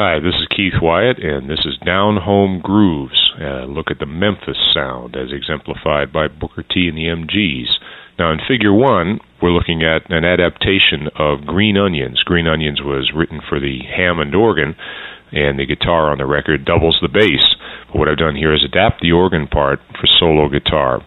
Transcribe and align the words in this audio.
Hi, 0.00 0.16
this 0.18 0.32
is 0.40 0.48
Keith 0.48 0.80
Wyatt, 0.80 1.18
and 1.20 1.44
this 1.44 1.60
is 1.68 1.76
Down 1.84 2.16
Home 2.16 2.64
Grooves. 2.64 3.36
Uh, 3.36 3.68
look 3.68 3.90
at 3.90 3.98
the 3.98 4.08
Memphis 4.08 4.56
sound 4.72 5.14
as 5.14 5.28
exemplified 5.28 6.10
by 6.10 6.26
Booker 6.26 6.64
T 6.64 6.88
and 6.88 6.96
the 6.96 7.04
MGs. 7.04 7.68
Now, 8.18 8.32
in 8.32 8.40
Figure 8.48 8.72
1, 8.72 9.20
we're 9.42 9.52
looking 9.52 9.84
at 9.84 10.08
an 10.08 10.24
adaptation 10.24 11.12
of 11.20 11.44
Green 11.44 11.76
Onions. 11.76 12.22
Green 12.24 12.48
Onions 12.48 12.80
was 12.80 13.12
written 13.14 13.42
for 13.46 13.60
the 13.60 13.80
Hammond 13.94 14.34
organ, 14.34 14.74
and 15.32 15.60
the 15.60 15.68
guitar 15.68 16.10
on 16.10 16.16
the 16.16 16.24
record 16.24 16.64
doubles 16.64 16.96
the 17.02 17.12
bass. 17.12 17.60
But 17.92 17.98
what 17.98 18.08
I've 18.08 18.16
done 18.16 18.36
here 18.36 18.54
is 18.54 18.64
adapt 18.64 19.02
the 19.02 19.12
organ 19.12 19.48
part 19.48 19.80
for 20.00 20.08
solo 20.18 20.48
guitar. 20.48 21.04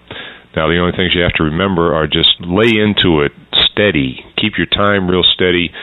Now, 0.55 0.69
the 0.69 0.77
only 0.77 0.95
things 0.95 1.17
you 1.17 1.25
have 1.25 1.33
to 1.41 1.49
remember 1.49 1.95
are 1.95 2.05
just 2.05 2.37
lay 2.45 2.69
into 2.77 3.25
it 3.25 3.33
steady. 3.73 4.21
Keep 4.37 4.61
your 4.61 4.69
time 4.69 5.09
real 5.09 5.25
steady 5.33 5.73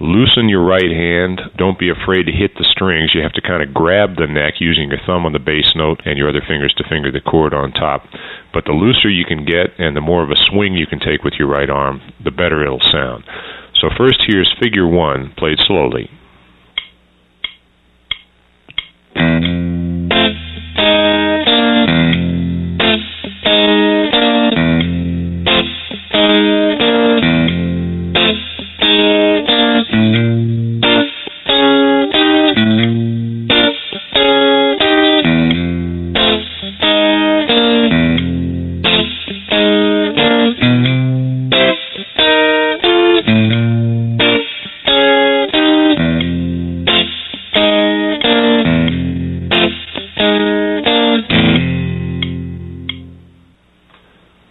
loosen 0.00 0.48
your 0.48 0.64
right 0.64 0.90
hand. 0.90 1.40
Don't 1.56 1.78
be 1.78 1.92
afraid 1.92 2.24
to 2.24 2.32
hit 2.32 2.56
the 2.56 2.64
strings. 2.64 3.12
You 3.14 3.22
have 3.22 3.36
to 3.36 3.44
kind 3.44 3.62
of 3.62 3.72
grab 3.76 4.16
the 4.16 4.26
neck 4.26 4.54
using 4.58 4.88
your 4.88 4.98
thumb 5.06 5.26
on 5.26 5.32
the 5.32 5.38
bass 5.38 5.76
note 5.76 6.00
and 6.04 6.16
your 6.16 6.28
other 6.28 6.42
fingers 6.42 6.74
to 6.78 6.88
finger 6.88 7.12
the 7.12 7.20
chord 7.20 7.52
on 7.52 7.72
top. 7.72 8.08
But 8.52 8.64
the 8.64 8.72
looser 8.72 9.08
you 9.08 9.24
can 9.24 9.44
get 9.44 9.76
and 9.78 9.94
the 9.94 10.00
more 10.00 10.24
of 10.24 10.30
a 10.30 10.40
swing 10.50 10.74
you 10.74 10.86
can 10.86 10.98
take 10.98 11.22
with 11.22 11.34
your 11.38 11.48
right 11.48 11.70
arm, 11.70 12.00
the 12.24 12.32
better 12.32 12.64
it'll 12.64 12.82
sound. 12.90 13.24
So 13.80 13.88
first 13.96 14.24
here's 14.26 14.52
figure 14.60 14.88
one, 14.88 15.32
played 15.36 15.58
slowly. 15.66 16.10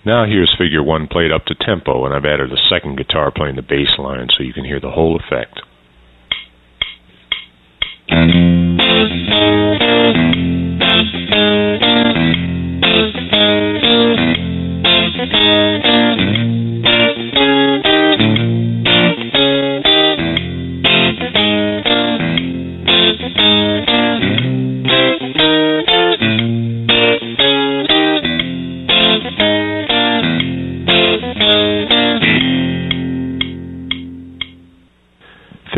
Now 0.10 0.26
here's 0.26 0.52
figure 0.58 0.82
one 0.82 1.06
played 1.06 1.32
up 1.32 1.46
to 1.46 1.54
tempo, 1.54 2.04
and 2.04 2.16
I've 2.16 2.26
added 2.26 2.52
a 2.52 2.58
second 2.68 2.98
guitar 2.98 3.30
playing 3.30 3.58
the 3.58 3.62
bass 3.62 3.90
line 4.00 4.28
so 4.36 4.44
you 4.44 4.54
can 4.54 4.66
hear 4.66 4.80
the 4.80 4.90
whole 4.90 5.16
effect. 5.16 5.62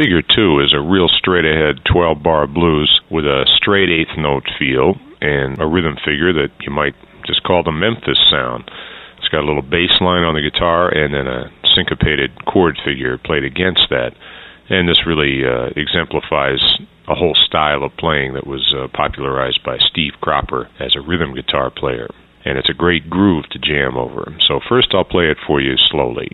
Figure 0.02 0.26
two 0.26 0.58
is 0.66 0.74
a 0.74 0.82
real 0.82 1.06
straight 1.08 1.46
ahead 1.46 1.86
12 1.86 2.24
bar 2.24 2.48
blues 2.48 2.90
with 3.12 3.24
a 3.24 3.46
straight 3.62 3.86
eighth 3.88 4.18
note 4.18 4.42
feel 4.58 4.96
and 5.22 5.62
a 5.62 5.68
rhythm 5.68 5.94
figure 6.02 6.34
that 6.34 6.50
you 6.66 6.74
might 6.74 6.96
just 7.28 7.44
call 7.44 7.62
the 7.62 7.72
Memphis 7.72 8.18
sound. 8.32 8.66
It's 9.20 9.30
got 9.30 9.46
a 9.46 9.48
little 9.48 9.62
bass 9.62 9.94
line 10.02 10.26
on 10.26 10.34
the 10.34 10.42
guitar 10.42 10.90
and 10.90 11.14
then 11.14 11.28
a 11.28 11.54
syncopated 11.78 12.34
chord 12.50 12.82
figure 12.84 13.20
played 13.20 13.44
against 13.44 13.94
that. 13.94 14.18
And 14.74 14.90
this 14.90 15.06
really 15.06 15.46
uh, 15.46 15.70
exemplifies 15.78 16.82
a 17.06 17.14
whole 17.14 17.38
style 17.38 17.84
of 17.84 17.94
playing 18.02 18.34
that 18.34 18.48
was 18.48 18.74
uh, 18.74 18.88
popularized 18.98 19.62
by 19.64 19.78
Steve 19.78 20.14
Cropper 20.20 20.68
as 20.80 20.96
a 20.98 21.06
rhythm 21.06 21.36
guitar 21.36 21.70
player. 21.70 22.10
And 22.44 22.58
it's 22.58 22.72
a 22.72 22.74
great 22.74 23.08
groove 23.08 23.46
to 23.52 23.60
jam 23.60 23.98
over. 23.98 24.34
So, 24.48 24.62
first 24.68 24.96
I'll 24.98 25.06
play 25.06 25.30
it 25.30 25.38
for 25.46 25.62
you 25.62 25.76
slowly. 25.78 26.34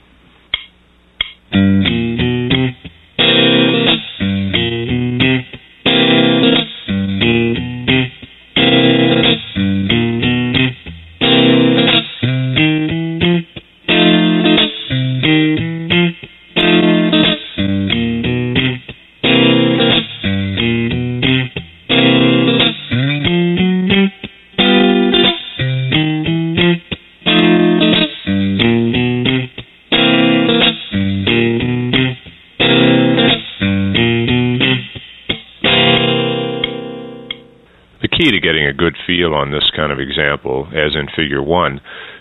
Key 38.18 38.32
to 38.32 38.40
getting 38.40 38.66
a 38.66 38.74
good 38.74 38.98
feel 39.06 39.34
on 39.34 39.52
this 39.52 39.70
kind 39.76 39.92
of 39.92 40.00
example, 40.00 40.68
as 40.74 40.98
in 40.98 41.06
figure 41.16 41.44
one, 41.44 41.80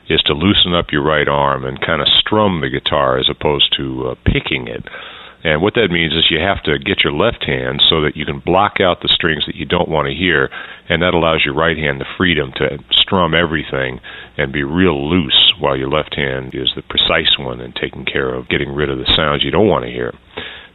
is 0.09 0.21
to 0.23 0.35
loosen 0.35 0.75
up 0.75 0.93
your 0.93 1.03
right 1.03 1.27
arm 1.27 1.65
and 1.65 1.81
kind 1.81 2.03
of 2.03 2.09
strum 2.21 2.61
the 2.61 2.69
guitar 2.69 3.19
as 3.19 3.29
opposed 3.33 3.75
to 3.77 4.09
uh, 4.09 4.15
picking 4.27 4.69
it. 4.69 4.85
And 5.43 5.63
what 5.63 5.75
that 5.75 5.95
means 5.95 6.13
is 6.13 6.29
you 6.29 6.41
have 6.41 6.63
to 6.65 6.79
get 6.79 7.05
your 7.05 7.13
left 7.13 7.45
hand 7.47 7.81
so 7.89 8.03
that 8.03 8.17
you 8.17 8.27
can 8.27 8.43
block 8.45 8.81
out 8.81 9.01
the 9.01 9.13
strings 9.15 9.45
that 9.47 9.55
you 9.55 9.65
don't 9.65 9.89
want 9.89 10.09
to 10.09 10.15
hear, 10.15 10.51
and 10.89 11.01
that 11.03 11.15
allows 11.15 11.43
your 11.45 11.55
right 11.55 11.77
hand 11.77 12.01
the 12.01 12.15
freedom 12.19 12.53
to 12.57 12.79
strum 12.93 13.33
everything 13.33 14.01
and 14.37 14.53
be 14.53 14.65
real 14.65 15.09
loose 15.09 15.55
while 15.61 15.77
your 15.77 15.89
left 15.89 16.17
hand 16.17 16.53
is 16.53 16.73
the 16.75 16.83
precise 16.83 17.39
one 17.39 17.61
and 17.61 17.75
taking 17.75 18.05
care 18.05 18.35
of 18.35 18.49
getting 18.49 18.75
rid 18.75 18.91
of 18.91 18.99
the 18.99 19.13
sounds 19.15 19.45
you 19.45 19.51
don't 19.51 19.69
want 19.69 19.85
to 19.85 19.91
hear. 19.91 20.13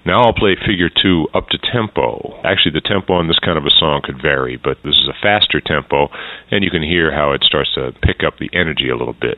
Now 0.05 0.23
I'll 0.23 0.33
play 0.33 0.55
figure 0.55 0.89
two 0.89 1.27
up 1.33 1.49
to 1.49 1.57
tempo. 1.57 2.39
Actually, 2.43 2.73
the 2.73 2.81
tempo 2.81 3.13
on 3.13 3.27
this 3.27 3.39
kind 3.39 3.57
of 3.57 3.65
a 3.65 3.69
song 3.79 4.01
could 4.03 4.21
vary, 4.21 4.57
but 4.57 4.77
this 4.83 4.95
is 4.95 5.07
a 5.07 5.13
faster 5.21 5.61
tempo, 5.61 6.09
and 6.49 6.63
you 6.63 6.71
can 6.71 6.81
hear 6.81 7.13
how 7.13 7.33
it 7.33 7.43
starts 7.43 7.73
to 7.75 7.91
pick 8.01 8.23
up 8.25 8.39
the 8.39 8.49
energy 8.53 8.89
a 8.89 8.95
little 8.97 9.13
bit. 9.13 9.37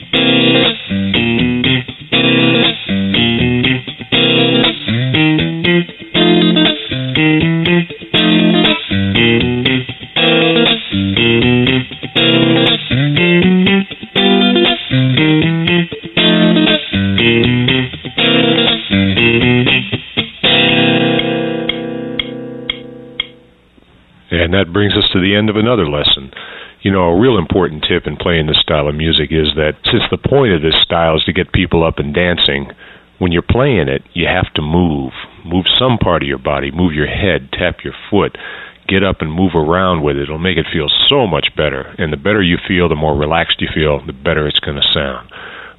And 24.34 24.52
that 24.54 24.72
brings 24.72 24.94
us 24.94 25.08
to 25.12 25.20
the 25.20 25.36
end 25.36 25.48
of 25.48 25.56
another 25.56 25.86
lesson. 25.86 26.32
You 26.82 26.90
know, 26.90 27.14
a 27.14 27.20
real 27.20 27.38
important 27.38 27.86
tip 27.88 28.06
in 28.06 28.16
playing 28.16 28.46
this 28.46 28.60
style 28.60 28.88
of 28.88 28.94
music 28.94 29.30
is 29.30 29.54
that 29.56 29.78
since 29.84 30.02
the 30.10 30.18
point 30.18 30.52
of 30.52 30.62
this 30.62 30.76
style 30.82 31.16
is 31.16 31.24
to 31.24 31.32
get 31.32 31.52
people 31.52 31.86
up 31.86 31.98
and 31.98 32.12
dancing, 32.12 32.72
when 33.18 33.32
you're 33.32 33.46
playing 33.46 33.88
it, 33.88 34.02
you 34.12 34.26
have 34.26 34.52
to 34.54 34.62
move. 34.62 35.12
Move 35.44 35.64
some 35.78 35.98
part 35.98 36.22
of 36.22 36.28
your 36.28 36.42
body, 36.42 36.70
move 36.70 36.92
your 36.92 37.06
head, 37.06 37.48
tap 37.52 37.84
your 37.84 37.94
foot, 38.10 38.36
get 38.88 39.02
up 39.02 39.20
and 39.20 39.32
move 39.32 39.54
around 39.54 40.02
with 40.02 40.16
it. 40.16 40.24
It'll 40.24 40.38
make 40.38 40.58
it 40.58 40.66
feel 40.72 40.88
so 41.08 41.26
much 41.26 41.48
better. 41.56 41.94
And 41.96 42.12
the 42.12 42.18
better 42.18 42.42
you 42.42 42.58
feel, 42.66 42.88
the 42.88 42.96
more 42.96 43.16
relaxed 43.16 43.60
you 43.60 43.68
feel, 43.72 44.04
the 44.04 44.12
better 44.12 44.46
it's 44.46 44.60
going 44.60 44.76
to 44.76 44.92
sound. 44.92 45.30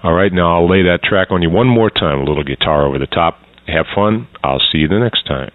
All 0.02 0.14
right, 0.14 0.32
now 0.32 0.56
I'll 0.56 0.70
lay 0.70 0.84
that 0.84 1.04
track 1.04 1.28
on 1.32 1.42
you 1.42 1.50
one 1.50 1.68
more 1.68 1.90
time, 1.90 2.20
a 2.20 2.24
little 2.24 2.44
guitar 2.44 2.86
over 2.88 3.00
the 3.00 3.08
top. 3.08 3.40
Have 3.68 3.86
fun. 3.94 4.28
I'll 4.44 4.62
see 4.72 4.80
you 4.80 4.88
the 4.88 5.00
next 5.00 5.26
time. 5.26 5.52